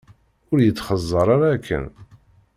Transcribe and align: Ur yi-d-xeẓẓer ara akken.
Ur 0.51 0.57
yi-d-xeẓẓer 0.63 1.27
ara 1.35 1.47
akken. 1.55 1.85